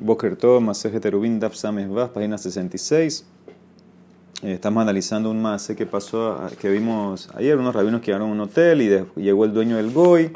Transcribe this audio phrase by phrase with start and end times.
[0.00, 1.54] Boker Tov, Maseje Terubin, Daf
[2.14, 3.26] página 66.
[4.42, 7.58] Eh, estamos analizando un mase que pasó, que vimos ayer.
[7.58, 10.30] Unos rabinos que llegaron a un hotel y llegó el dueño del Goy.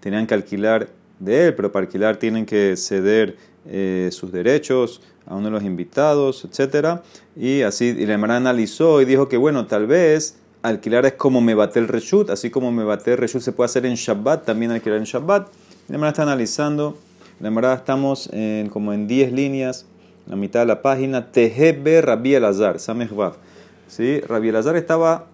[0.00, 5.34] Tenían que alquilar de él, pero para alquilar tienen que ceder eh, sus derechos a
[5.34, 7.00] uno de los invitados, etc.
[7.34, 11.40] Y así, y la hermana analizó y dijo que, bueno, tal vez alquilar es como
[11.40, 14.44] me bate el reshut, así como me bate el reshut se puede hacer en Shabbat,
[14.44, 15.48] también alquilar en Shabbat.
[15.88, 16.98] Y la hermana está analizando
[17.40, 19.86] la verdad estamos en, como en 10 líneas,
[20.26, 21.30] la mitad de la página.
[21.30, 23.34] Tejebe Rabbi Elazar, Samechvav.
[23.86, 24.20] ¿Sí?
[24.20, 25.26] Rabbi Elazar estaba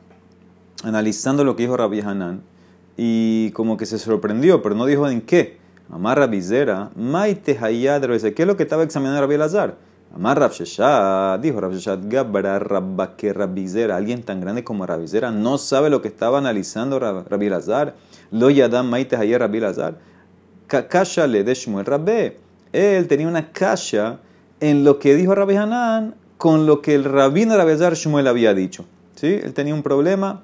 [0.82, 2.42] analizando lo que dijo Rabbi Hanan
[2.96, 5.58] y como que se sorprendió, pero no dijo en qué.
[5.90, 9.76] Amar Rabizera, Maite Hayad ¿Qué es lo que estaba examinando Rabbi Elazar?
[10.14, 15.90] Amar Rabsheshat, dijo Rabsheshat Gabra Rabba que Rabizera, alguien tan grande como Rabizera, no sabe
[15.90, 17.94] lo que estaba analizando Rabbi Elazar.
[18.30, 19.58] Lo Yadam Maite Hayad Rabbi
[20.70, 22.38] Elazar kasha le de Shmuel Rabbe.
[22.72, 24.18] Él tenía una kasha
[24.60, 28.84] en lo que dijo Rabbi Hanan con lo que el rabino Rabezar Shmuel había dicho.
[29.14, 29.40] ¿Sí?
[29.42, 30.42] Él tenía un problema,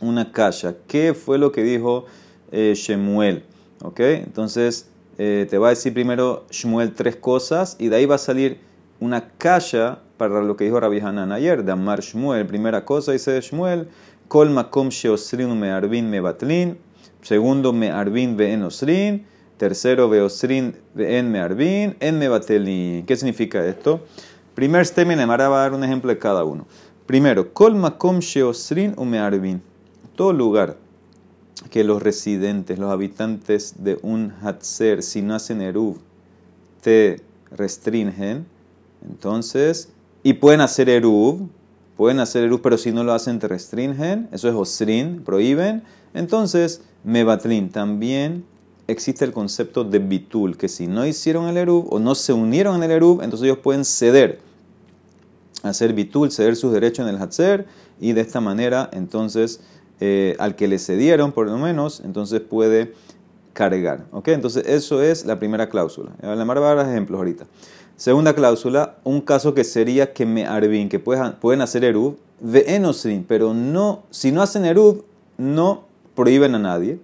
[0.00, 0.76] una kasha.
[0.86, 2.06] ¿Qué fue lo que dijo
[2.52, 3.44] eh, Shmuel?
[3.82, 4.00] ¿Ok?
[4.00, 4.88] Entonces
[5.18, 8.60] eh, te va a decir primero Shmuel tres cosas y de ahí va a salir
[9.00, 12.46] una kasha para lo que dijo Rabbi Hanan ayer, de Amar Shmuel.
[12.46, 13.88] Primera cosa dice Shmuel,
[14.28, 16.78] Kol makom sheosrin me arbin me batlin.
[17.22, 19.26] Segundo, me arbin ve osrin.
[19.60, 23.04] Tercero, Beosrin en Mearbin, en Mebatelin.
[23.04, 24.00] ¿Qué significa esto?
[24.54, 26.66] Primer stemen, me va a dar un ejemplo de cada uno.
[27.04, 29.60] Primero, Kol Makom Sheosrin u Mearbin.
[30.16, 30.78] Todo lugar
[31.70, 35.98] que los residentes, los habitantes de un Hatzer, si no hacen Eruv,
[36.80, 38.46] te restringen,
[39.06, 39.90] entonces,
[40.22, 41.50] y pueden hacer Eruv,
[42.00, 45.82] pueden hacer Eruv, pero si no lo hacen, te restringen, eso es Osrin, prohíben,
[46.14, 48.46] entonces, Mebatlin también
[48.86, 52.76] existe el concepto de bitul, que si no hicieron el erub o no se unieron
[52.76, 54.38] en el erub, entonces ellos pueden ceder,
[55.62, 57.66] hacer bitul, ceder sus derechos en el hatzer,
[58.00, 59.60] y de esta manera, entonces,
[60.00, 62.94] eh, al que le cedieron, por lo menos, entonces puede
[63.52, 64.06] cargar.
[64.12, 64.28] ¿Ok?
[64.28, 66.12] Entonces, eso es la primera cláusula.
[66.22, 67.44] Voy a dar ejemplos ahorita.
[68.00, 73.26] Segunda cláusula, un caso que sería que me arbin, que pueden hacer erub, ve enosrin,
[73.28, 75.04] pero no, si no hacen erub,
[75.36, 75.84] no
[76.14, 76.98] prohíben a nadie.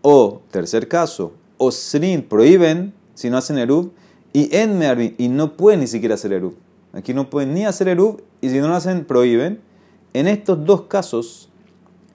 [0.00, 3.92] O, tercer caso, Osrin prohíben si no hacen Erub
[4.32, 6.54] y en Mearbin y no pueden ni siquiera hacer Erub.
[6.94, 9.60] Aquí no pueden ni hacer Erub y si no lo hacen, prohíben.
[10.14, 11.50] En estos dos casos,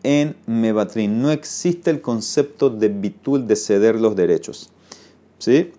[0.02, 4.72] en Mebatrin no existe el concepto de bitul de ceder los derechos.
[5.38, 5.72] ¿Sí?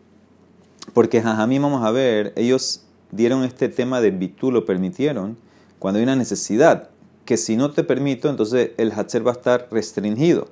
[0.93, 5.37] Porque mí vamos a ver, ellos dieron este tema de bitul, lo permitieron
[5.78, 6.91] cuando hay una necesidad.
[7.25, 10.48] Que si no te permito, entonces el Hatzer va a estar restringido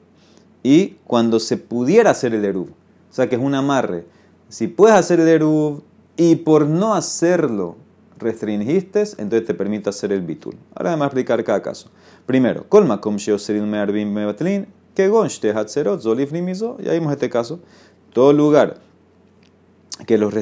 [0.63, 2.69] y cuando se pudiera hacer el Eruv.
[2.69, 4.05] O sea que es un amarre.
[4.49, 5.83] Si puedes hacer el Eruv
[6.17, 7.77] y por no hacerlo
[8.19, 10.57] restringiste, entonces te permite hacer el bitul.
[10.75, 11.89] Ahora vamos a explicar cada caso.
[12.27, 17.61] Primero, colma com mearbim mebatlin, que gonshte hatzerot zolif Ya vimos este caso.
[18.13, 18.81] Todo lugar
[20.07, 20.35] que los,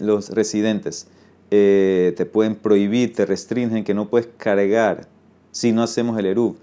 [0.00, 1.08] los residentes
[1.50, 5.08] eh, te pueden prohibir, te restringen, que no puedes cargar
[5.50, 6.56] si no hacemos el eruv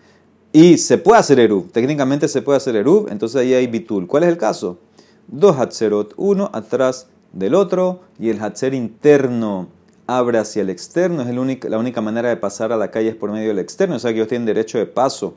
[0.51, 4.07] y se puede hacer Eruv, técnicamente se puede hacer Eruv, entonces ahí hay Bitul.
[4.07, 4.79] ¿Cuál es el caso?
[5.27, 9.67] Dos Hatzerot, uno atrás del otro, y el Hatzer interno
[10.07, 13.31] abre hacia el externo, es la única manera de pasar a la calle es por
[13.31, 15.35] medio del externo, o sea que ellos tienen derecho de paso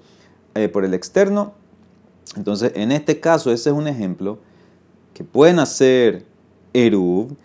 [0.55, 1.53] eh, por el externo.
[2.35, 4.39] Entonces, en este caso, ese es un ejemplo
[5.13, 6.25] que pueden hacer
[6.75, 7.37] Eruv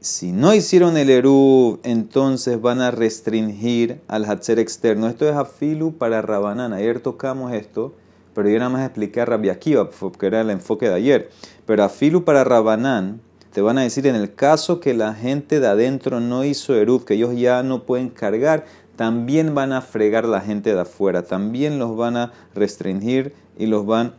[0.00, 5.06] si no hicieron el Eru, entonces van a restringir al Hatzer externo.
[5.08, 6.72] Esto es afilu para Rabanán.
[6.72, 7.92] Ayer tocamos esto,
[8.34, 9.50] pero yo nada más expliqué a Rabbi
[9.98, 11.30] porque era el enfoque de ayer.
[11.66, 13.20] Pero afilu para Rabanán,
[13.52, 17.04] te van a decir en el caso que la gente de adentro no hizo Eru,
[17.04, 18.64] que ellos ya no pueden cargar,
[18.96, 23.84] también van a fregar la gente de afuera, también los van a restringir y los
[23.84, 24.14] van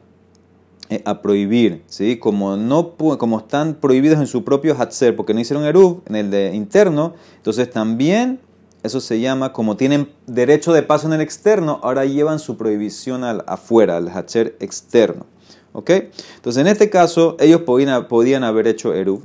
[1.05, 2.17] a prohibir, ¿sí?
[2.17, 6.31] Como, no, como están prohibidos en su propio Hatzer, porque no hicieron Eruv, en el
[6.31, 8.39] de interno, entonces también
[8.83, 13.23] eso se llama, como tienen derecho de paso en el externo, ahora llevan su prohibición
[13.23, 15.25] al, afuera, al Hatzer externo.
[15.73, 15.89] ¿Ok?
[16.35, 19.21] Entonces en este caso, ellos podían, podían haber hecho Eruv,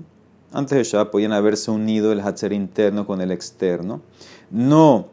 [0.52, 4.00] antes de ya podían haberse unido el Hatzer interno con el externo.
[4.50, 5.08] No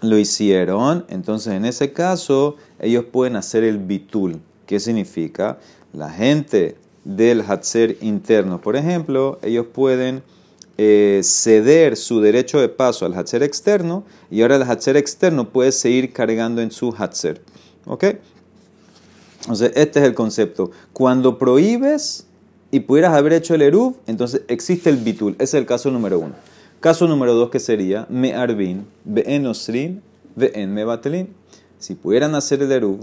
[0.00, 4.40] lo hicieron, entonces en ese caso, ellos pueden hacer el bitul.
[4.66, 5.58] ¿Qué significa?
[5.96, 10.22] La gente del Hatzer interno, por ejemplo, ellos pueden
[10.76, 15.72] eh, ceder su derecho de paso al Hatzer externo y ahora el Hatzer externo puede
[15.72, 17.40] seguir cargando en su Hatzer.
[17.86, 18.04] ¿Ok?
[19.40, 20.70] Entonces, este es el concepto.
[20.92, 22.26] Cuando prohíbes,
[22.70, 25.34] y pudieras haber hecho el eruv, entonces existe el bitul.
[25.34, 26.34] Ese es el caso número uno.
[26.80, 30.02] Caso número dos que sería me arbin, en osrin,
[30.38, 31.28] en me batelin.
[31.78, 33.00] Si pudieran hacer el eruv,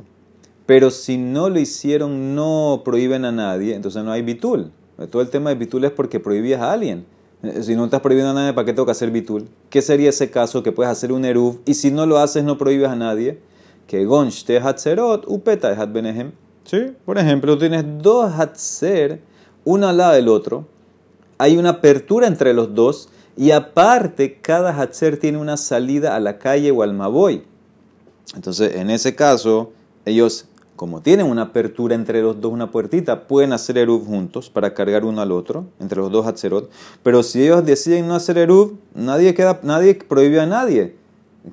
[0.66, 4.72] pero si no lo hicieron, no prohíben a nadie, entonces no hay bitul.
[5.10, 7.06] Todo el tema de bitul es porque prohibías a alguien.
[7.44, 9.50] Eh, si no estás prohibiendo a nadie, ¿para qué tengo que hacer bitul?
[9.70, 12.58] ¿Qué sería ese caso que puedes hacer un eruv y si no lo haces, no
[12.58, 13.40] prohíbes a nadie?
[13.88, 16.32] Que gonshte hatzerot upeta hat benehem.
[16.64, 16.94] ¿Sí?
[17.06, 19.20] Por ejemplo, tienes dos hatzer,
[19.66, 20.66] uno al lado del otro.
[21.38, 26.38] Hay una apertura entre los dos y aparte cada hatzer tiene una salida a la
[26.38, 27.44] calle o al maboy.
[28.36, 29.74] Entonces, en ese caso,
[30.06, 30.48] ellos
[30.84, 35.06] como tienen una apertura entre los dos, una puertita, pueden hacer Eruv juntos para cargar
[35.06, 36.70] uno al otro, entre los dos Hatzerot.
[37.02, 40.98] Pero si ellos deciden no hacer Eruv, nadie, queda, nadie prohíbe a nadie.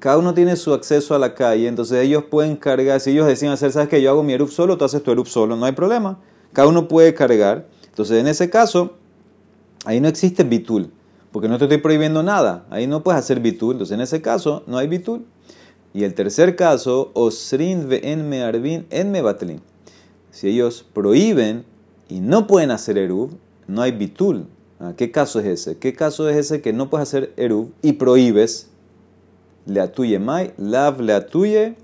[0.01, 2.99] Cada uno tiene su acceso a la calle, entonces ellos pueden cargar.
[2.99, 5.29] Si ellos deciden hacer, ¿sabes que Yo hago mi Eruv solo, tú haces tu Eruv
[5.29, 6.19] solo, no hay problema.
[6.53, 7.69] Cada uno puede cargar.
[7.87, 8.95] Entonces, en ese caso,
[9.85, 10.91] ahí no existe bitul,
[11.31, 12.67] porque no te estoy prohibiendo nada.
[12.69, 13.75] Ahí no puedes hacer bitul.
[13.75, 15.25] Entonces, en ese caso, no hay bitul.
[15.93, 19.61] Y el tercer caso, osrin en me arbin en me batlin.
[20.31, 21.65] Si ellos prohíben
[22.09, 23.31] y no pueden hacer eruv,
[23.67, 24.47] no hay bitul.
[24.79, 25.79] Ah, ¿Qué caso es ese?
[25.79, 28.69] ¿Qué caso es ese que no puedes hacer eruv y prohíbes?
[29.67, 31.77] Le atuye mai, lav le atuye,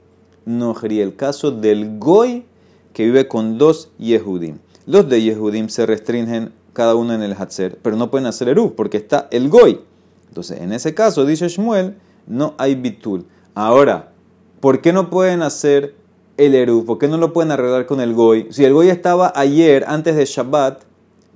[0.44, 2.44] no el caso del goy
[2.92, 4.58] que vive con dos yehudim.
[4.86, 8.74] Los de yehudim se restringen cada uno en el hatzer, pero no pueden hacer eruv
[8.74, 9.80] porque está el goy.
[10.28, 13.26] Entonces, en ese caso, dice Shmuel, no hay bitul.
[13.56, 14.12] Ahora,
[14.60, 15.94] ¿por qué no pueden hacer
[16.36, 16.84] el Eru?
[16.84, 18.48] ¿Por qué no lo pueden arreglar con el Goy?
[18.50, 20.82] Si el Goy estaba ayer, antes de Shabbat,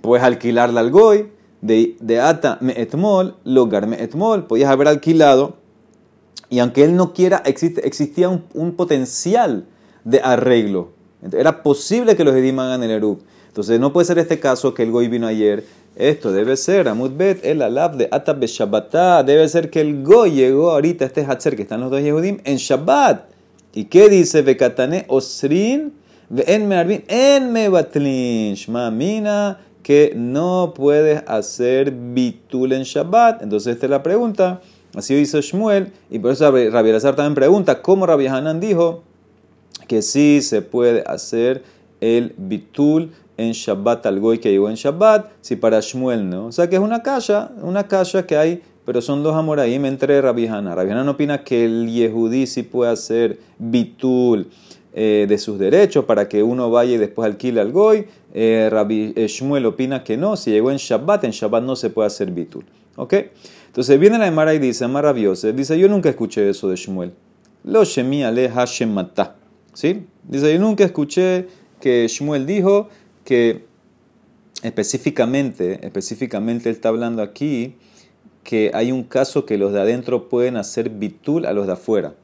[0.02, 1.32] puedes alquilarla al Goy.
[1.62, 5.54] De, de Ata me etmol, logar me etmol, podías haber alquilado.
[6.50, 9.64] Y aunque él no quiera, existía un, potencial
[10.04, 10.90] de arreglo.
[11.32, 13.20] Era posible que los Edim hagan el Eru.
[13.50, 15.64] Entonces no puede ser este caso que el Goy vino ayer
[15.96, 19.22] esto debe ser, Amudbet, el alab de Atab Shabbatá.
[19.22, 22.56] Debe ser que el Goy llegó ahorita, este Hatzer que están los dos Yehudim, en
[22.56, 23.24] Shabbat.
[23.74, 24.42] ¿Y qué dice?
[24.42, 25.92] Bekatane Osrin,
[26.30, 28.54] en Mearbin, en Mebatlin.
[28.54, 33.42] Shmamina, que no puedes hacer bitul en Shabbat.
[33.42, 34.60] Entonces, esta es la pregunta.
[34.94, 35.92] Así dice Shmuel.
[36.08, 39.02] Y por eso Rabbi Elazar también pregunta, ¿cómo Rabbi Hanan dijo
[39.86, 41.62] que sí se puede hacer
[42.00, 46.46] el bitul en Shabbat al Goy que llegó en Shabbat, si para Shmuel no.
[46.46, 50.20] O sea que es una calle, una calle que hay, pero son dos amoraim entre
[50.20, 50.74] Rabbi Hanna.
[50.74, 54.50] Rabbi no opina que el Yehudí sí puede hacer bitul
[54.92, 58.06] eh, de sus derechos para que uno vaya y después alquile al Goy.
[58.34, 61.88] Eh, Rabbi eh, Shmuel opina que no, si llegó en Shabbat, en Shabbat no se
[61.88, 62.64] puede hacer bitul.
[62.96, 63.14] ¿Ok?
[63.68, 67.12] Entonces viene la Emara y dice, maravilloso, dice, yo nunca escuché eso de Shmuel.
[67.64, 68.94] Lo shemi ale Hashem
[69.72, 70.06] ¿Sí?
[70.24, 71.46] Dice, yo nunca escuché
[71.80, 72.88] que Shmuel dijo
[73.24, 73.66] que
[74.62, 77.76] específicamente, específicamente él está hablando aquí
[78.42, 82.14] que hay un caso que los de adentro pueden hacer bitul a los de afuera.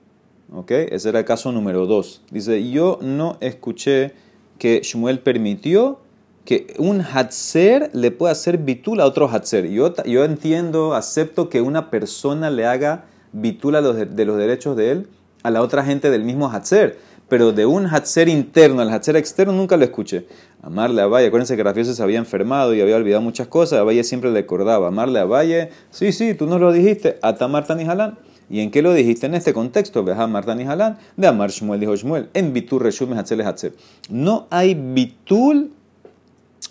[0.53, 0.71] ¿Ok?
[0.71, 2.23] Ese era el caso número dos.
[2.31, 4.13] Dice, yo no escuché
[4.59, 6.01] que Shmuel permitió
[6.45, 9.69] que un hatzer le pueda hacer bitul a otro hatzer.
[9.69, 14.77] Yo, yo entiendo, acepto que una persona le haga bitul a los de, los derechos
[14.77, 15.09] de él
[15.43, 19.53] a la otra gente del mismo hatzer pero de un hatzer interno al hatzer externo
[19.53, 20.27] nunca lo escuché.
[20.63, 23.83] Amarle a Valle, acuérdense que Rafioso se había enfermado y había olvidado muchas cosas, a
[23.83, 24.89] Valle siempre le acordaba.
[24.89, 28.19] Amarle a Valle, sí, sí, tú nos lo dijiste, Atamar Tani Halán.
[28.49, 30.05] ¿Y en qué lo dijiste en este contexto?
[30.05, 33.73] Ve a Martani Halán, de Amar Shmuel, dijo Shmuel, en Bitur Reshum Hatzer Hatzer.
[34.09, 35.73] No hay Bitul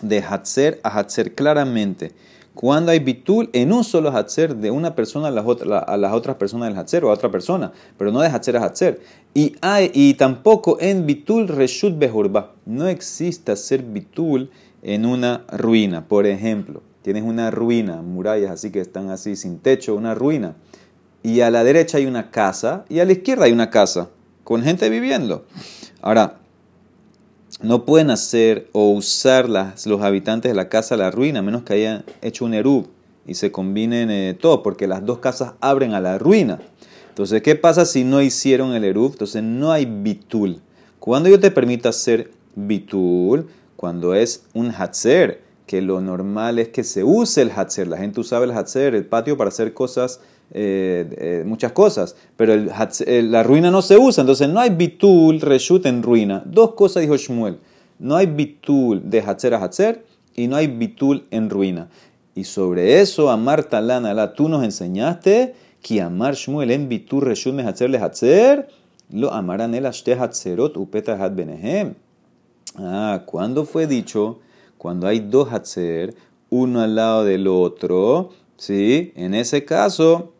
[0.00, 2.12] de Hatzer a Hatzer claramente
[2.56, 6.78] cuando hay bitul en un solo hatzer de una persona a las, otras personas del
[6.78, 9.00] hatzer o a otra persona, pero no de hatzer a hatzer.
[9.34, 12.54] Y tampoco en bitul reshut behurba.
[12.64, 14.50] No existe hacer bitul
[14.82, 16.08] en una ruina.
[16.08, 20.56] Por ejemplo, tienes una ruina, murallas así que están así sin techo, una ruina.
[21.22, 24.08] Y a la derecha hay una casa y a la izquierda hay una casa
[24.44, 25.44] con gente viviendo.
[26.00, 26.38] Ahora,
[27.62, 31.62] no pueden hacer o usar las, los habitantes de la casa la ruina, a menos
[31.62, 32.88] que hayan hecho un erub
[33.26, 36.60] y se combinen eh, todo, porque las dos casas abren a la ruina.
[37.08, 39.12] Entonces, ¿qué pasa si no hicieron el erub?
[39.12, 40.60] Entonces, no hay bitul.
[41.00, 46.84] Cuando yo te permito hacer bitul, cuando es un hatzer, que lo normal es que
[46.84, 50.20] se use el hatzer, la gente usaba el hatzer, el patio, para hacer cosas
[50.52, 52.70] eh, eh, muchas cosas, pero el,
[53.30, 56.42] la ruina no se usa, entonces no hay bitul reshut en ruina.
[56.46, 57.58] Dos cosas dijo Shmuel,
[57.98, 61.88] no hay bitul de hatzer a hatzer y no hay bitul en ruina.
[62.34, 67.62] Y sobre eso, Amar Talana, tú nos enseñaste que Amar Shmuel en bitul reshut me
[67.62, 68.68] hatzer le hatzer,
[69.10, 71.94] lo amarán el ashte hatzerot upeta hat benehem.
[72.76, 74.40] Ah, ¿cuándo fue dicho?
[74.78, 76.14] cuando hay dos Hatzer,
[76.50, 79.12] uno al lado del otro, ¿sí?
[79.16, 80.32] En ese caso,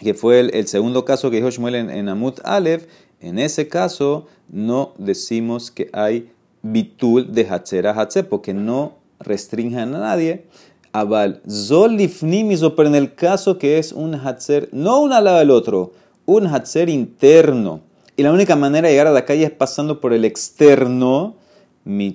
[0.00, 2.86] que fue el, segundo caso que dijo Shmuel en, Amut Aleph,
[3.20, 6.30] en ese caso no decimos que hay
[6.62, 10.46] bitul de Hatzer a porque no restringen a nadie.
[10.92, 15.92] Aval, Zolifnimizo, pero en el caso que es un Hatzer, no uno al del otro,
[16.26, 17.80] un Hatzer interno.
[18.16, 21.36] Y la única manera de llegar a la calle es pasando por el externo.
[21.84, 22.12] Mi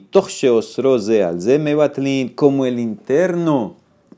[2.29, 3.75] como el interno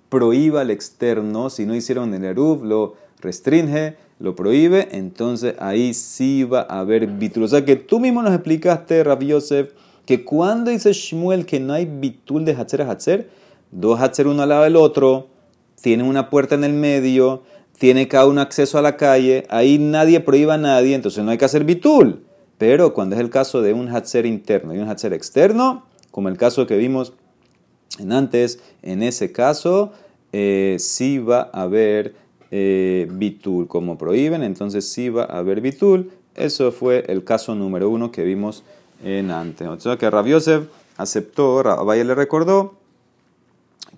[0.10, 6.44] prohíba al externo, si no hicieron el Eruv, lo restringe, lo prohíbe, entonces ahí sí
[6.44, 7.44] va a haber bitul.
[7.44, 9.72] O sea que tú mismo nos explicaste, Rabbi Yosef,
[10.06, 13.30] que cuando dice Shmuel que no hay bitul de Hatzer a Hatzer,
[13.72, 15.28] dos Hatzer uno al lado del otro,
[15.82, 17.44] tienen una puerta en el medio,
[17.78, 21.38] tiene cada uno acceso a la calle, ahí nadie prohíba a nadie, entonces no hay
[21.38, 22.26] que hacer bitul.
[22.58, 26.38] Pero cuando es el caso de un Hatzer interno y un Hatzer externo, como el
[26.38, 27.14] caso que vimos
[28.00, 29.94] en antes, en ese caso
[30.34, 32.16] eh, sí va a haber
[32.52, 36.12] eh, bitul, como prohíben, entonces sí va a haber bitul.
[36.36, 38.64] Eso fue el caso número uno que vimos
[39.04, 39.68] en antes.
[39.68, 42.76] O sea que Rabiosef aceptó, Vaya le recordó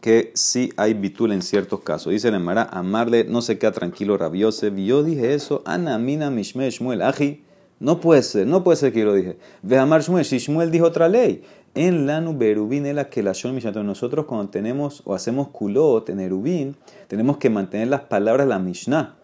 [0.02, 2.12] que sí hay bitul en ciertos casos.
[2.12, 4.18] Dice el Emara, amarle no se queda tranquilo.
[4.34, 7.44] Y yo dije eso, Ana mina mishme shmuel aji.
[7.82, 9.38] No puede ser, no puede ser que yo lo dije.
[9.64, 11.44] Ve amar Shmuel, si Shmuel dijo otra ley.
[11.74, 16.76] En Lanu Berubin la que la Nosotros cuando tenemos o hacemos kulot en Erubin,
[17.08, 19.16] tenemos que mantener las palabras la Mishnah.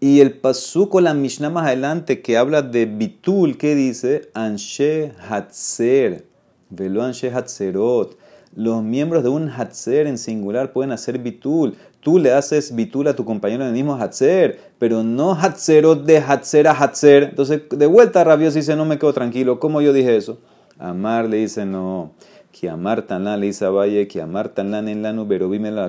[0.00, 4.30] Y el pasuco, la Mishnah más adelante, que habla de bitul, que dice?
[4.34, 6.24] Anshe Hatzer,
[6.70, 8.18] velo Anshe Hatzerot.
[8.56, 11.76] Los miembros de un Hatzer en singular pueden hacer bitul.
[12.00, 16.18] Tú le haces bitul a tu compañero en el mismo Hatzer, pero no Hatzerot de
[16.18, 17.22] Hatzer a Hatzer.
[17.22, 19.60] Entonces, de vuelta Rabios dice, no me quedo tranquilo.
[19.60, 20.40] ¿Cómo yo dije eso?
[20.82, 22.12] Amar le dice no.
[22.50, 25.88] Que amar tan le dice a Valle, que amar tan en la nuberobim la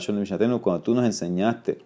[0.62, 1.80] Cuando tú nos enseñaste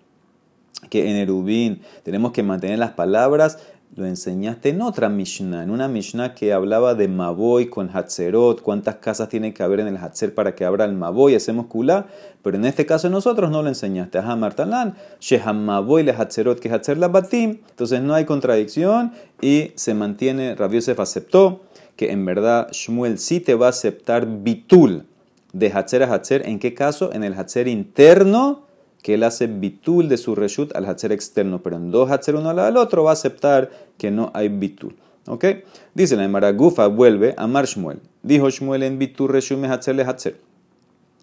[0.89, 3.59] que en Erubín tenemos que mantener las palabras,
[3.95, 8.95] lo enseñaste en otra Mishnah, en una Mishnah que hablaba de Maboy con Hatzerot, cuántas
[8.95, 12.05] casas tiene que haber en el Hatzer para que abra el Maboy, hacemos kula,
[12.43, 14.19] pero en este caso nosotros no lo enseñaste.
[14.19, 19.71] Ajá, Martalán, Sheham Maboy le Hatzerot que Hatzer la Batim, entonces no hay contradicción y
[19.75, 21.61] se mantiene, Rabbi aceptó
[21.97, 25.05] que en verdad Shmuel sí te va a aceptar bitul
[25.51, 26.47] de Hatzer a Hatzer.
[26.47, 27.11] ¿En qué caso?
[27.11, 28.61] En el Hatzer interno,
[29.01, 31.61] que él hace bitul de su reshut al Hatzer externo.
[31.61, 34.95] Pero en dos Hatzer uno al otro va a aceptar que no hay bitul.
[35.25, 35.45] ¿Ok?
[35.93, 37.99] Dice la Emara Gufa, vuelve a Mar Shmuel.
[38.23, 40.39] Dijo Shmuel en bitul reshut me Hatzer le Hatzer.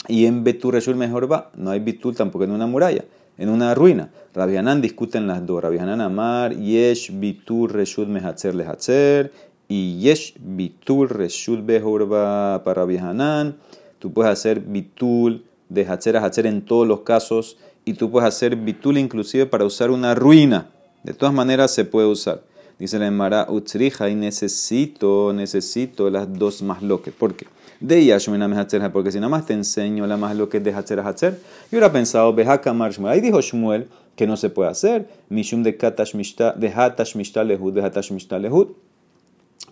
[0.08, 1.50] Y en bitul reshut mejor va.
[1.54, 3.04] No hay bitul tampoco en una muralla
[3.38, 4.10] en una ruina.
[4.34, 5.62] Rabianán discuten las dos.
[5.62, 9.32] Rabianán Amar, Yesh, Bitur, Reshut, Mehatzer, Lehatzer
[9.74, 13.56] y yesh bitul reshut behorba para vihanan.
[13.98, 18.28] Tú puedes hacer bitul de hacher a hacher en todos los casos y tú puedes
[18.28, 20.70] hacer bitul inclusive para usar una ruina.
[21.02, 22.42] De todas maneras se puede usar.
[22.78, 27.12] Dice la Emara Utzrija y necesito, necesito las dos más loques.
[27.12, 27.46] ¿Por qué?
[27.80, 31.32] De Yashmina Mehacher, porque si nada más te enseño la más de Hacher a Hacher,
[31.34, 33.12] yo hubiera pensado, Behaka Shmuel.
[33.12, 35.08] Ahí dijo Shmuel que no se puede hacer.
[35.28, 38.68] Mishum de Katash Mishta, de Hatash Mishta Lehud, de Mishta Lehud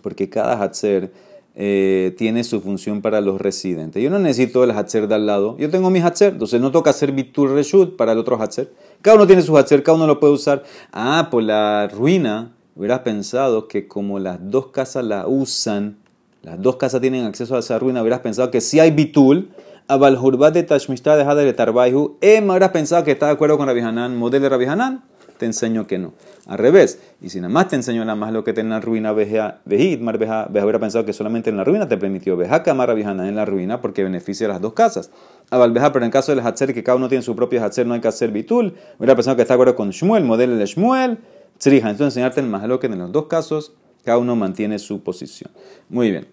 [0.01, 1.11] porque cada Hatzer
[1.55, 4.01] eh, tiene su función para los residentes.
[4.01, 6.89] Yo no necesito el Hatzer de al lado, yo tengo mi Hatzer, entonces no toca
[6.89, 8.71] hacer Bitur Reshut para el otro Hatzer.
[9.01, 10.63] Cada uno tiene su Hatzer, cada uno lo puede usar.
[10.91, 15.97] Ah, por la ruina, hubieras pensado que como las dos casas la usan,
[16.41, 19.51] las dos casas tienen acceso a esa ruina, hubieras pensado que si hay Bitul,
[19.87, 23.57] a Baljurbat de Tashmishta de Hadar de Tarbaihu, me hubieras pensado que está de acuerdo
[23.57, 25.03] con Rabbi Hanan, modelo de Rabbi Hanan
[25.37, 26.13] te enseño que no.
[26.47, 28.81] Al revés, y si nada más te enseño nada más lo que tiene en la
[28.81, 32.93] ruina, vejit, mar veja, hubiera pensado que solamente en la ruina te permitió veja, camara
[32.93, 35.11] en la ruina porque beneficia a las dos casas.
[35.49, 37.93] Abal veja, pero en caso del Hatzer, que cada uno tiene su propio Hatzer, no
[37.93, 41.19] hay que hacer bitul, hubiera pensado que está de acuerdo con Shmuel, modelo de Shmuel,
[41.57, 41.89] Tzrija.
[41.89, 43.73] Entonces enseñarte el más lo que en los dos casos,
[44.03, 45.51] cada uno mantiene su posición.
[45.89, 46.27] Muy bien.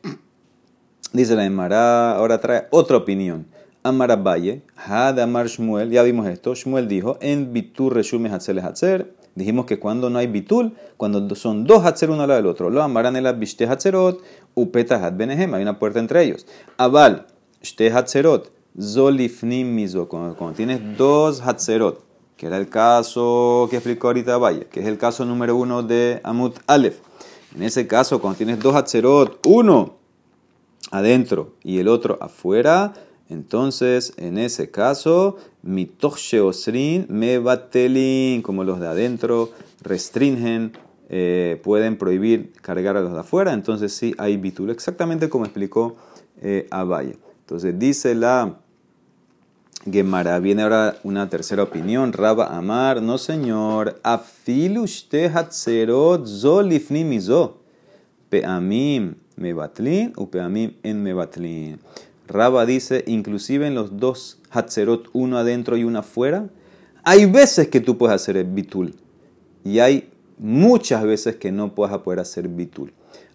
[1.12, 3.46] Dice la Emara, ahora trae otra opinión.
[3.82, 9.14] Amar Abaye, Had Amar Shmuel, ya vimos esto, Shmuel dijo, en Bitur Reshume Hatzel Hatzer,
[9.34, 12.68] dijimos que cuando no hay Bitul, cuando son dos Hatzer uno al lado del otro,
[12.68, 14.22] lo amarán el Bishte Hatzerot,
[14.54, 16.46] Upeta Had Benehem, hay una puerta entre ellos.
[16.76, 17.26] Abal,
[17.62, 22.04] Shte Hatzerot, Zolifnim Mizo, cuando, tienes dos Hatzerot,
[22.36, 26.20] que era el caso que explicó ahorita Abaye, que es el caso número uno de
[26.22, 26.98] Amut Aleph.
[27.56, 29.96] En ese caso, cuando tienes dos Hatzerot, uno
[30.90, 32.92] adentro y el otro afuera,
[33.30, 39.50] entonces, en ese caso, mitoche osrin me batelin, como los de adentro
[39.82, 40.72] restringen,
[41.08, 43.52] eh, pueden prohibir cargar a los de afuera.
[43.52, 45.96] Entonces, sí hay bitul, exactamente como explicó
[46.42, 47.18] eh, Abaye.
[47.40, 48.58] Entonces dice la
[49.90, 57.58] Gemara, viene ahora una tercera opinión, Raba Amar, no señor, afilushte hatzerot zolifni mizo,
[58.28, 61.80] peamim mebatlin u peamim en mebatlin.
[62.30, 66.48] Raba dice, inclusive en los dos hatzerot, uno adentro y uno afuera,
[67.02, 68.94] hay veces que tú puedes hacer el bitul
[69.64, 72.92] y hay muchas veces que no puedes poder hacer bitul.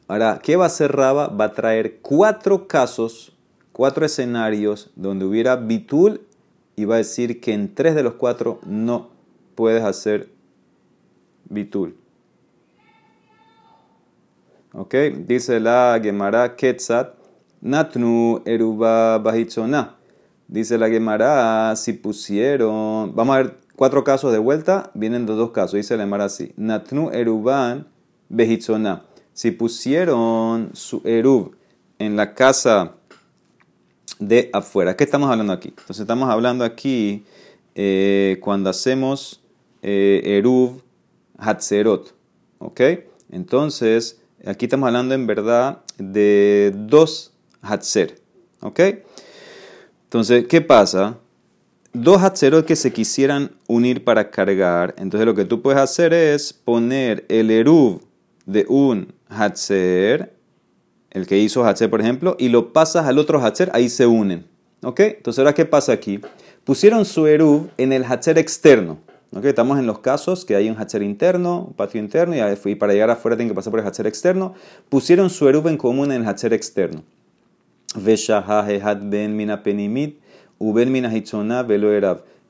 [0.07, 1.27] Ahora, ¿qué va a hacer Raba?
[1.27, 3.33] Va a traer cuatro casos,
[3.73, 6.21] cuatro escenarios donde hubiera bitul
[6.77, 9.09] y va a decir que en tres de los cuatro no
[9.55, 10.29] puedes hacer
[11.49, 11.97] bitul.
[14.71, 14.95] ¿Ok?
[15.27, 17.24] Dice la Gemara Ketzat,
[17.61, 19.95] Natnu Eruba Bahitzona.
[20.47, 25.73] Dice la Gemara, si pusieron, vamos a ver cuatro casos de vuelta, vienen dos casos.
[25.73, 27.87] Dice la Gemara así, Natnu Eruban
[28.29, 29.03] Behitzona
[29.35, 31.57] si pusieron su erub
[31.99, 32.95] en la casa
[34.17, 35.69] de afuera, ¿qué estamos hablando aquí?
[35.69, 37.25] Entonces estamos hablando aquí
[37.75, 39.43] eh, cuando hacemos
[39.81, 40.81] eh, erub
[41.37, 42.15] hatzerot,
[42.59, 42.81] ¿ok?
[43.29, 47.33] Entonces, aquí estamos hablando en verdad de dos
[47.65, 48.21] hatzer,
[48.61, 48.79] ¿ok?
[50.03, 51.17] Entonces, ¿qué pasa?
[51.93, 56.53] Dos hatzerot que se quisieran unir para cargar, entonces lo que tú puedes hacer es
[56.53, 58.01] poner el erub
[58.45, 60.35] de un Hatzer,
[61.11, 64.45] el que hizo Hatzer, por ejemplo, y lo pasas al otro Hatzer, ahí se unen.
[64.83, 64.99] ¿Ok?
[64.99, 66.19] Entonces, ahora, ¿qué pasa aquí?
[66.63, 68.99] Pusieron su Eruv en el Hatzer externo.
[69.31, 69.45] ¿Ok?
[69.45, 73.09] Estamos en los casos que hay un Hatzer interno, un patio interno, y para llegar
[73.09, 74.53] afuera tienen que pasar por el Hatzer externo.
[74.89, 77.03] Pusieron su Eruv en común en el Hatzer externo.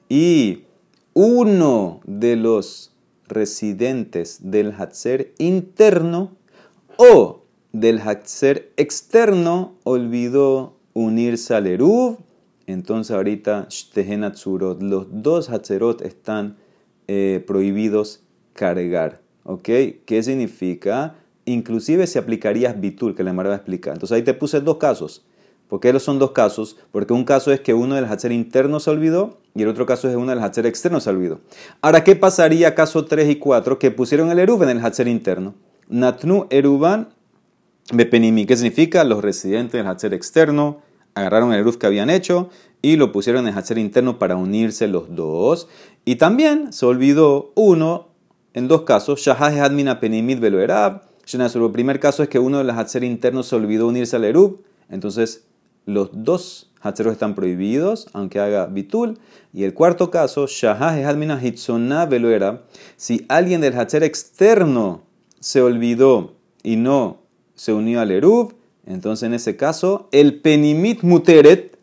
[0.10, 0.64] Y
[1.14, 2.94] uno de los
[3.28, 6.36] residentes del Hatzer interno
[6.98, 12.18] o del Hatzer externo olvidó unirse al Eruv,
[12.68, 13.68] entonces ahorita
[14.80, 16.58] los dos Hatzerot están
[17.08, 18.24] eh, prohibidos
[18.54, 19.22] cargar.
[19.44, 19.70] ¿Ok?
[20.06, 21.16] ¿Qué significa?
[21.46, 23.94] Inclusive se aplicaría Bitul, que la Mara va a explicar.
[23.94, 25.26] Entonces ahí te puse dos casos.
[25.68, 26.78] ¿Por qué son dos casos?
[26.92, 30.08] Porque un caso es que uno del Hatzer interno se olvidó y el otro caso
[30.08, 31.40] es que uno del Hatzer externo se olvidó.
[31.82, 35.56] Ahora, ¿qué pasaría caso 3 y 4 que pusieron el Eruv en el Hatzer interno?
[35.88, 37.10] Natnu Eruban
[37.94, 38.46] Bepenimi.
[38.46, 39.04] ¿Qué significa?
[39.04, 40.82] Los residentes del Hatzer externo
[41.16, 42.50] agarraron el Eruf que habían hecho
[42.82, 45.68] y lo pusieron en el Hatzer interno para unirse los dos.
[46.04, 48.10] Y también se olvidó uno,
[48.54, 51.04] en dos casos, Shahaj Admina Penimit Velo Erab.
[51.32, 54.64] El primer caso es que uno de los Hatzer internos se olvidó unirse al Erub.
[54.90, 55.46] Entonces,
[55.86, 59.18] los dos Hatzeros están prohibidos, aunque haga bitul.
[59.54, 62.62] Y el cuarto caso, Shahaj Admina Hitzona Velo Erab.
[62.96, 65.02] Si alguien del Hatzer externo
[65.40, 67.22] se olvidó y no
[67.56, 68.54] se unió al Eruv,
[68.86, 71.78] entonces en ese caso el Penimit Muteret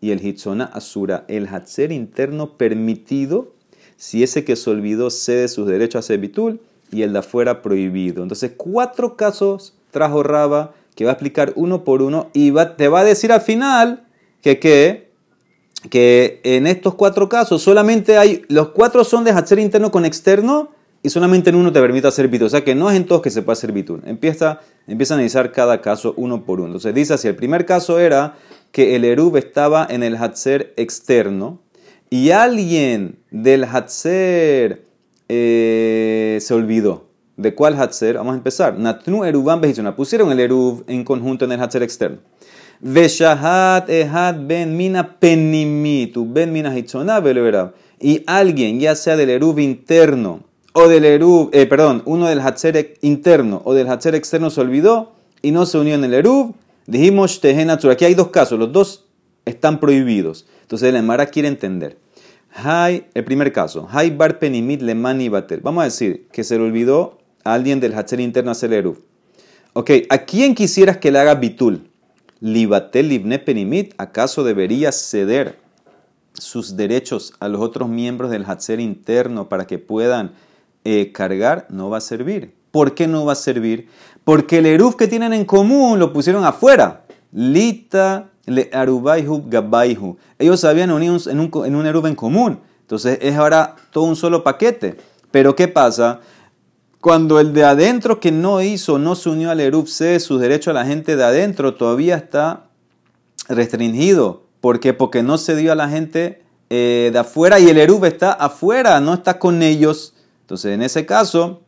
[0.00, 3.54] y el Hitzona Asura, el Hatzer interno permitido,
[3.96, 6.60] si ese que se olvidó cede sus derechos a Sebitul
[6.92, 8.22] y el de afuera prohibido.
[8.22, 13.00] Entonces cuatro casos trajo Raba que va a explicar uno por uno y te va
[13.00, 14.04] a decir al final
[14.42, 20.04] que, que, en estos cuatro casos solamente hay, los cuatro son de Hatzer interno con
[20.04, 20.70] externo
[21.02, 22.46] y solamente en uno te permite hacer bitul.
[22.46, 24.02] O sea que no es en todos que se puede hacer bitul.
[24.06, 26.68] Empieza, empieza a analizar cada caso uno por uno.
[26.68, 28.36] Entonces dice así, el primer caso era
[28.72, 31.60] que el Erub estaba en el Hatzer externo
[32.08, 34.86] y alguien del Hatzer
[35.28, 37.03] eh, se olvidó.
[37.36, 38.16] ¿De cuál Hatzer?
[38.16, 38.78] Vamos a empezar.
[38.78, 39.60] Natnu Eruban
[39.96, 42.18] Pusieron el Erub en conjunto en el Hatzer externo.
[42.80, 46.74] Veshahat ehad ben mina penimitu ben mina
[48.00, 50.40] Y alguien, ya sea del Erub interno
[50.74, 55.12] o del Erub, eh, perdón, uno del Hatzer interno o del Hatzer externo se olvidó
[55.40, 56.54] y no se unió en el Erub,
[56.86, 57.90] dijimos Tehenatzur.
[57.90, 59.06] Aquí hay dos casos, los dos
[59.44, 60.46] están prohibidos.
[60.62, 61.96] Entonces el Emara quiere entender.
[62.54, 65.60] Hay, el primer caso, Hay bar penimit lemani batel.
[65.60, 69.04] Vamos a decir que se le olvidó alguien del Hatzer el Erub.
[69.72, 71.90] Ok, ¿a quién quisieras que le haga bitul?
[72.40, 75.58] Libatel libne penimit, ¿acaso debería ceder
[76.34, 80.32] sus derechos a los otros miembros del Hatzer interno para que puedan
[80.84, 82.54] eh, cargar no va a servir.
[82.70, 83.88] ¿Por qué no va a servir?
[84.22, 87.04] Porque el eruf que tienen en común lo pusieron afuera.
[87.32, 90.18] Lita le arubaihu gabaihu.
[90.38, 92.60] Ellos habían unido en un, en eruf en común.
[92.82, 94.96] Entonces es ahora todo un solo paquete.
[95.30, 96.20] Pero ¿qué pasa?
[97.04, 100.70] Cuando el de adentro que no hizo, no se unió al eruf, cede sus derechos
[100.70, 102.70] a la gente de adentro, todavía está
[103.46, 104.44] restringido.
[104.62, 104.94] ¿Por qué?
[104.94, 106.40] Porque no se dio a la gente
[106.70, 110.14] eh, de afuera y el eruf está afuera, no está con ellos.
[110.40, 111.60] Entonces, en ese caso,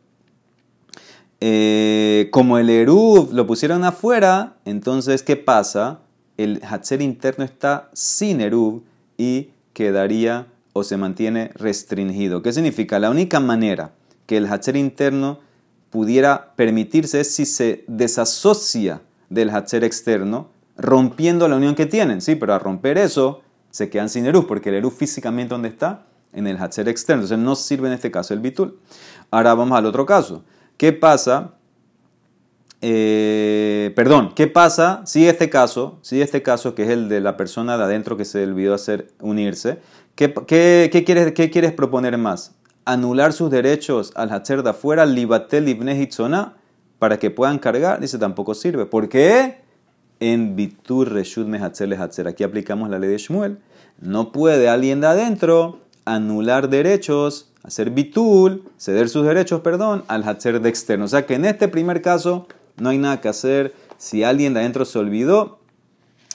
[1.43, 6.01] eh, como el Eruv lo pusieron afuera, entonces, ¿qué pasa?
[6.39, 8.85] el Hatzer interno está sin Eruv
[9.19, 12.41] y quedaría o se mantiene restringido.
[12.41, 12.99] ¿Qué significa?
[12.99, 13.93] La única manera
[14.27, 15.41] que el Hatzer interno
[15.91, 22.21] pudiera permitirse es si se desasocia del Hatzer externo, rompiendo la unión que tienen.
[22.21, 26.07] Sí, pero al romper eso, se quedan sin Eruv, porque el Eruv físicamente, ¿dónde está?
[26.33, 27.23] En el Hatzer externo.
[27.23, 28.79] Entonces no sirve en este caso el Bitul.
[29.31, 30.45] Ahora vamos al otro caso.
[30.77, 31.55] ¿Qué pasa?
[32.83, 37.37] Eh, perdón, ¿qué pasa si este caso, si este caso que es el de la
[37.37, 39.79] persona de adentro que se olvidó hacer unirse,
[40.15, 42.55] ¿qué, qué, quieres, qué quieres proponer más?
[42.87, 46.09] Anular sus derechos al Hatzer de afuera, libatel ibne
[46.99, 48.87] para que puedan cargar, dice tampoco sirve.
[48.87, 49.61] ¿Por qué?
[50.21, 52.27] En bitur reshut mehatzer hatzer.
[52.27, 53.59] Aquí aplicamos la ley de Shmuel.
[54.01, 60.61] No puede alguien de adentro anular derechos, hacer bitul, ceder sus derechos, perdón, al hatzer
[60.61, 61.05] de externo.
[61.05, 62.47] O sea que en este primer caso
[62.77, 63.75] no hay nada que hacer.
[63.99, 65.59] Si alguien de adentro se olvidó,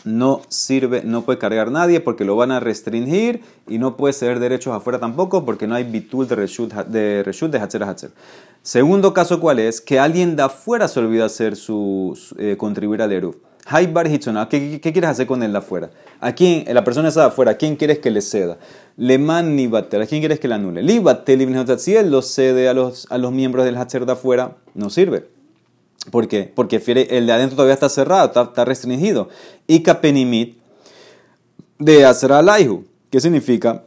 [0.04, 4.40] no sirve, no puede cargar nadie porque lo van a restringir y no puede ceder
[4.40, 8.12] derechos afuera tampoco porque no hay bitul de reshut de, reshut de a hatzer.
[8.64, 9.82] Segundo caso, ¿cuál es?
[9.82, 13.38] Que alguien de afuera se olvida hacer su, eh, contribuir al Eruv.
[14.50, 15.92] ¿Qué, ¿Qué, quieres hacer con él de afuera?
[16.20, 18.58] ¿A quién, la persona está de afuera, ¿a quién quieres que le ceda?
[18.98, 20.82] Le man ni ¿a quién quieres que le anule?
[20.82, 21.02] Li
[21.78, 25.41] si él lo cede a los, a los miembros del hatzer de afuera, no sirve.
[26.10, 26.52] ¿Por qué?
[26.54, 26.78] Porque
[27.10, 29.30] el de adentro todavía está cerrado, está, restringido.
[29.68, 30.58] Y kapenimit
[31.78, 32.86] de hacer alaihu.
[33.12, 33.84] ¿Qué significa?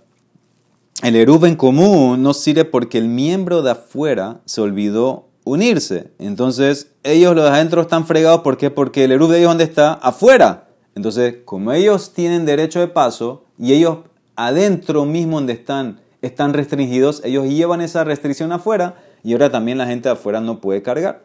[1.02, 6.12] El eruv en común no sirve porque el miembro de afuera se olvidó unirse.
[6.18, 8.42] Entonces, ellos los de adentro están fregados.
[8.42, 8.70] ¿Por qué?
[8.70, 9.94] Porque el eruv de ellos, ¿dónde está?
[9.94, 10.68] Afuera.
[10.94, 13.98] Entonces, como ellos tienen derecho de paso y ellos
[14.36, 19.86] adentro mismo donde están están restringidos, ellos llevan esa restricción afuera y ahora también la
[19.86, 21.23] gente de afuera no puede cargar.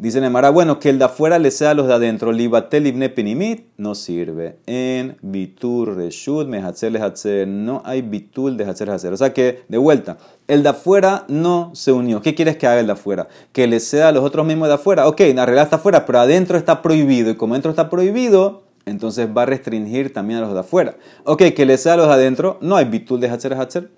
[0.00, 2.30] Dice Nemara, bueno, que el de afuera le sea a los de adentro.
[2.30, 4.58] Libatel ibne pinimit no sirve.
[4.66, 7.48] En bitur reshut mehatzer lehatzer.
[7.48, 9.12] No hay bitul de hatzer hatzer.
[9.12, 12.22] O sea que, de vuelta, el de afuera no se unió.
[12.22, 13.26] ¿Qué quieres que haga el de afuera?
[13.50, 15.08] Que le sea a los otros mismos de afuera.
[15.08, 17.32] Ok, la realidad está afuera, pero adentro está prohibido.
[17.32, 20.94] Y como adentro está prohibido, entonces va a restringir también a los de afuera.
[21.24, 22.58] Ok, que le sea a los de adentro.
[22.60, 23.90] No hay bitul de hatzer hatzer.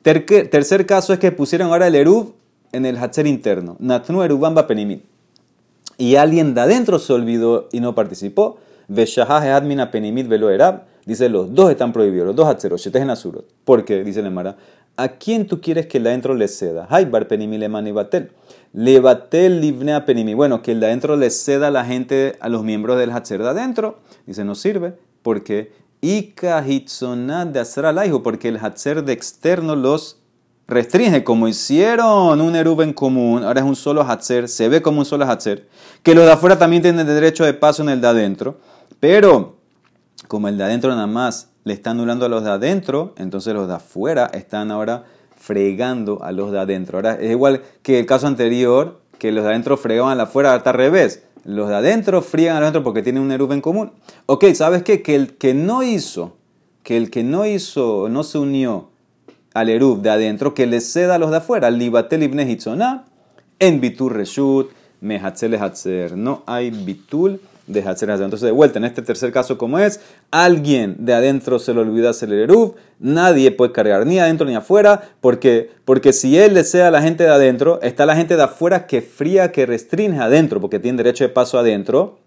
[0.00, 2.32] Tercer caso es que pusieron ahora el eruv
[2.72, 3.76] en el hatzer interno.
[3.80, 5.11] Natnu erubamba penimit
[6.02, 8.58] y alguien de adentro se olvidó y no participó,
[9.52, 13.46] admina penimit velo erab, dice los dos están prohibidos, los dos hatzeros, en asurot.
[13.64, 14.02] ¿Por qué?
[14.02, 14.56] Dice Nemara,
[14.96, 16.88] ¿a quién tú quieres que el de adentro le ceda?
[16.90, 18.32] Hay bar penimi le mani batel.
[18.72, 20.34] Le batel livne a penimi.
[20.34, 23.40] Bueno, que el de adentro le ceda a la gente, a los miembros del hatzer
[23.40, 24.00] de adentro.
[24.26, 24.94] Dice, no sirve.
[25.22, 25.70] ¿Por qué?
[26.00, 26.34] Y
[27.52, 27.60] de
[28.06, 30.21] hijo, porque el hatzer de externo los
[30.72, 35.00] restringe, como hicieron un Erub en común, ahora es un solo Hatzer, se ve como
[35.00, 35.68] un solo Hatzer,
[36.02, 38.58] que los de afuera también tienen derecho de paso en el de adentro,
[39.00, 39.56] pero
[40.28, 43.68] como el de adentro nada más le está anulando a los de adentro, entonces los
[43.68, 45.04] de afuera están ahora
[45.36, 46.98] fregando a los de adentro.
[46.98, 50.54] Ahora es igual que el caso anterior, que los de adentro fregaban a la afuera,
[50.54, 51.24] hasta al revés.
[51.44, 53.92] Los de adentro friegan a los de adentro porque tienen un Erub en común.
[54.26, 55.02] Ok, ¿sabes qué?
[55.02, 56.36] Que el que no hizo,
[56.82, 58.91] que el que no hizo, no se unió
[59.54, 61.70] al Eruv de adentro que le ceda a los de afuera.
[61.70, 62.40] Libatel ibn
[63.58, 66.16] en bitur reshut mehatzel hatzer.
[66.16, 70.96] No hay bitul de hatzer Entonces, de vuelta, en este tercer caso, como es, alguien
[70.98, 75.10] de adentro se le olvida hacer el Eruv, nadie puede cargar ni adentro ni afuera,
[75.20, 78.42] porque, porque si él le ceda a la gente de adentro, está la gente de
[78.42, 82.18] afuera que fría, que restringe adentro, porque tiene derecho de paso adentro,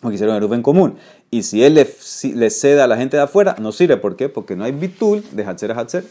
[0.00, 0.96] porque hicieron Eruv en común.
[1.30, 1.88] Y si él le,
[2.34, 3.96] le ceda a la gente de afuera, no sirve.
[3.96, 4.28] ¿Por qué?
[4.28, 6.04] Porque no hay bitul de hatzer a hatzer.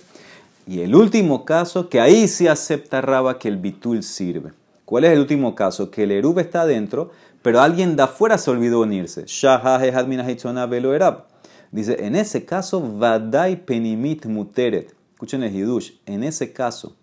[0.65, 4.51] Y el último caso, que ahí se acepta Raba que el bitul sirve.
[4.85, 5.91] ¿Cuál es el último caso?
[5.91, 9.25] Que el erub está adentro, pero alguien de afuera se olvidó unirse.
[11.71, 14.93] Dice, en ese caso, vadai penimit muteret.
[15.13, 15.93] Escuchen el hidush.
[16.05, 16.95] En ese caso,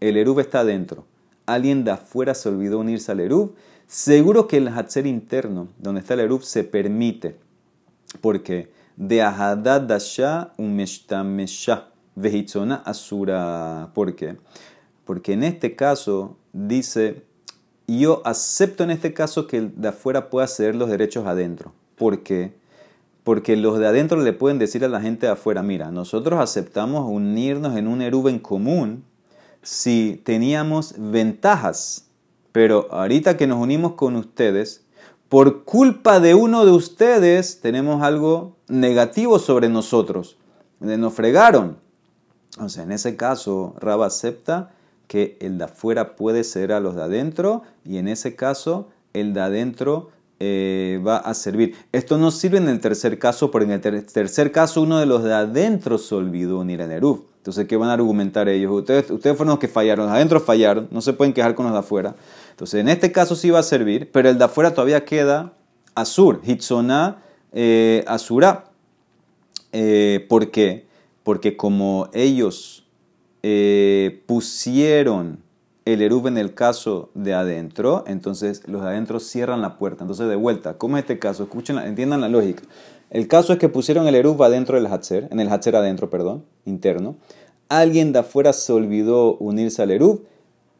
[0.00, 1.04] el erub está adentro.
[1.44, 3.54] Alguien de afuera se olvidó unirse al erub.
[3.86, 7.36] Seguro que el hatzer interno, donde está el erub, se permite.
[8.20, 10.76] Porque de ahadad dasha un
[12.14, 13.90] Vejitzona Asura.
[13.94, 14.36] ¿Por qué?
[15.04, 17.24] Porque en este caso dice,
[17.86, 21.72] yo acepto en este caso que el de afuera pueda ceder los derechos adentro.
[21.96, 22.54] ¿Por qué?
[23.24, 27.08] Porque los de adentro le pueden decir a la gente de afuera, mira, nosotros aceptamos
[27.08, 29.04] unirnos en un Erub en común
[29.62, 32.08] si teníamos ventajas,
[32.50, 34.84] pero ahorita que nos unimos con ustedes,
[35.28, 40.36] por culpa de uno de ustedes tenemos algo negativo sobre nosotros.
[40.80, 41.81] Nos fregaron.
[42.68, 44.70] Sea, en ese caso, Rab acepta
[45.08, 49.34] que el de afuera puede ser a los de adentro y en ese caso el
[49.34, 50.10] de adentro
[50.40, 51.76] eh, va a servir.
[51.92, 55.22] Esto no sirve en el tercer caso, porque en el tercer caso uno de los
[55.22, 57.26] de adentro se olvidó unir el Eruv.
[57.36, 58.72] Entonces, ¿qué van a argumentar ellos?
[58.72, 61.66] Ustedes, ustedes fueron los que fallaron, los de adentro fallaron, no se pueden quejar con
[61.66, 62.14] los de afuera.
[62.50, 65.52] Entonces, en este caso sí va a servir, pero el de afuera todavía queda
[65.94, 67.18] Azur, Hitzona
[67.52, 68.64] eh, Azura.
[69.72, 70.86] Eh, ¿Por qué?
[71.22, 72.86] Porque como ellos
[73.42, 75.38] eh, pusieron
[75.84, 80.04] el Eruv en el caso de adentro, entonces los de adentro cierran la puerta.
[80.04, 81.42] Entonces, de vuelta, ¿cómo es este caso?
[81.44, 82.62] Escuchen, entiendan la lógica.
[83.10, 86.44] El caso es que pusieron el Eruv adentro del Hatzer, en el Hatzer adentro, perdón,
[86.64, 87.16] interno.
[87.68, 90.22] Alguien de afuera se olvidó unirse al Eruv.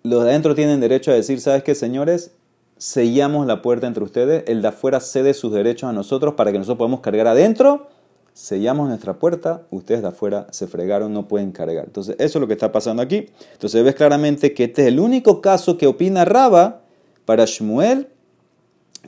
[0.02, 2.32] Los de adentro tienen derecho a decir, ¿sabes qué, señores?
[2.78, 4.44] Sellamos la puerta entre ustedes.
[4.46, 7.88] El de afuera cede sus derechos a nosotros para que nosotros podamos cargar adentro
[8.32, 11.84] sellamos nuestra puerta, ustedes de afuera se fregaron, no pueden cargar.
[11.84, 13.28] Entonces, eso es lo que está pasando aquí.
[13.52, 16.82] Entonces, ves claramente que este es el único caso que opina Raba
[17.24, 18.08] para Shmuel,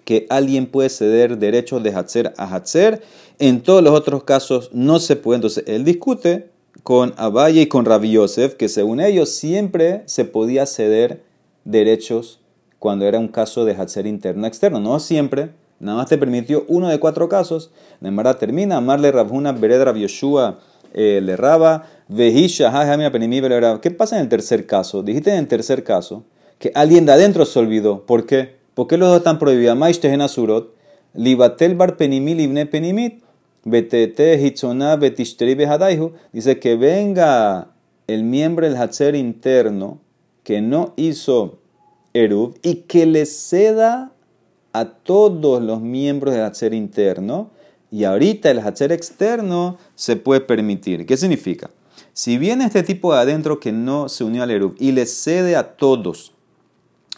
[0.04, 3.02] que alguien puede ceder derechos de Hatzer a Hatzer.
[3.38, 5.36] En todos los otros casos no se puede.
[5.36, 6.50] Entonces, él discute
[6.82, 11.22] con Abaye y con Rabbi Yosef, que según ellos siempre se podía ceder
[11.64, 12.40] derechos
[12.78, 14.80] cuando era un caso de Hatzer interno-externo.
[14.80, 15.52] No siempre,
[15.84, 17.70] Nada más te permitió uno de cuatro casos.
[18.00, 20.58] Nemara termina, amarle Rabhuna Bered Rab Yoshua
[20.94, 22.72] eh, le raba, Vehisha
[23.82, 25.02] ¿Qué pasa en el tercer caso?
[25.02, 26.24] Dijiste en el tercer caso
[26.58, 28.06] que alguien de adentro se olvidó.
[28.06, 28.56] ¿Por qué?
[28.72, 29.76] ¿Por qué los dos están prohibidos?
[29.76, 30.74] Maishtehen surot,
[31.12, 33.22] libatel bar penimil ibne penimit,
[33.64, 36.12] betete hitzona betishteri behadaihu.
[36.32, 37.68] Dice que venga
[38.06, 40.00] el miembro del Hatzer interno
[40.42, 41.58] que no hizo
[42.14, 44.13] Erub y que le ceda
[44.74, 47.50] a todos los miembros del Hatzer interno
[47.92, 51.06] y ahorita el Hatzer externo se puede permitir.
[51.06, 51.70] ¿Qué significa?
[52.12, 55.54] Si viene este tipo de adentro que no se unió al Erub y le cede
[55.54, 56.32] a todos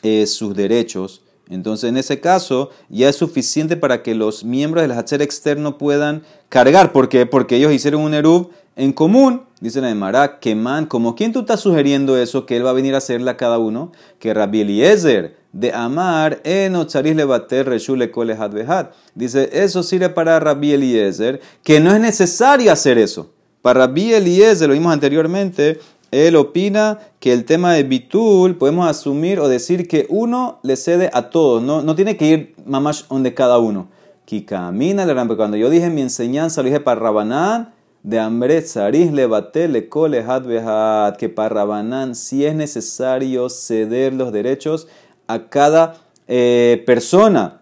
[0.02, 4.92] eh, sus derechos, entonces en ese caso ya es suficiente para que los miembros del
[4.92, 6.92] Hatzer externo puedan cargar.
[6.92, 7.24] ¿Por qué?
[7.24, 9.44] Porque ellos hicieron un Erub en común.
[9.60, 12.74] Dice la Emara, que man, como quién tú estás sugiriendo eso, que él va a
[12.74, 18.12] venir a hacerle a cada uno, que Rabbi Eliezer de Amar, eno charis levater reshule
[18.38, 23.30] had Dice, eso sirve para Rabbi Eliezer, que no es necesario hacer eso.
[23.62, 29.40] Para Rabbi Eliezer, lo vimos anteriormente, él opina que el tema de Bitul podemos asumir
[29.40, 33.32] o decir que uno le cede a todos, no, no tiene que ir mamás donde
[33.32, 33.88] cada uno.
[34.26, 39.10] Kikamina le Cuando yo dije en mi enseñanza, lo dije para Rabanán, de hambre zaris
[39.10, 39.88] levate le
[40.20, 44.86] had que para Rabanán si es necesario ceder los derechos
[45.26, 45.96] a cada
[46.28, 47.60] eh, persona.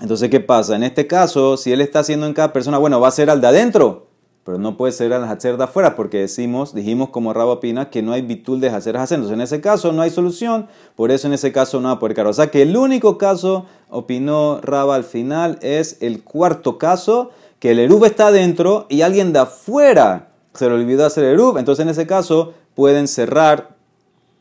[0.00, 0.76] Entonces, ¿qué pasa?
[0.76, 3.40] En este caso, si él está haciendo en cada persona, bueno, va a ser al
[3.40, 4.06] de adentro,
[4.44, 8.00] pero no puede ser al hacer de afuera, porque decimos, dijimos como Rabo opina que
[8.00, 9.18] no hay bitul de hacer hacer.
[9.18, 12.14] En ese caso no hay solución, por eso en ese caso no va a poder
[12.14, 12.30] cargar.
[12.30, 17.72] O sea que el único caso, opinó Raba al final, es el cuarto caso, que
[17.72, 21.58] el Erub está adentro y alguien de afuera se le olvidó hacer el Erub.
[21.58, 23.76] Entonces, en ese caso, pueden cerrar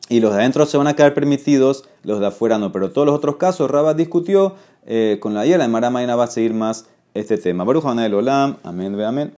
[0.10, 2.72] y los de adentro se van a quedar permitidos, los de afuera no.
[2.72, 6.28] Pero todos los otros casos, Rabat discutió eh, con la Yela, en Mara va a
[6.28, 7.64] seguir más este tema.
[7.64, 9.26] Baruch Olam, amén, ve amén.